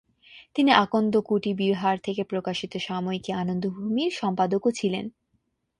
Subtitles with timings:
[0.55, 5.05] তিনি আনন্দ কুটি বিহার থেকে প্রকাশিত সাময়িকী "আনন্দভূমি"র সম্পাদকও ছিলেন।